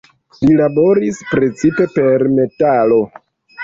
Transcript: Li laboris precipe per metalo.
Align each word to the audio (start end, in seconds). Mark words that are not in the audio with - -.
Li 0.45 0.55
laboris 0.61 1.21
precipe 1.35 1.89
per 2.01 2.29
metalo. 2.43 3.03